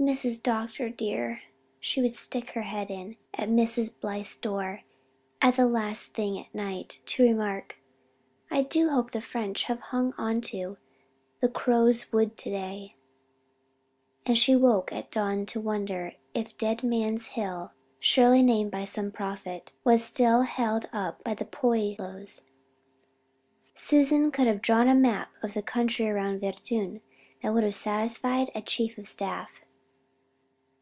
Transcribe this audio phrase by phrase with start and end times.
[0.00, 0.42] "Mrs.
[0.42, 0.88] Dr.
[0.88, 1.42] dear,"
[1.78, 3.92] she would stick her head in at Mrs.
[4.00, 4.80] Blythe's door
[5.42, 7.76] the last thing at night to remark,
[8.50, 10.78] "I do hope the French have hung onto
[11.40, 12.94] the Crow's Wood today,"
[14.24, 19.10] and she woke at dawn to wonder if Dead Man's Hill surely named by some
[19.12, 22.40] prophet was still held by the "poyloos."
[23.74, 27.02] Susan could have drawn a map of the country around Verdun
[27.42, 29.60] that would have satisfied a chief of staff.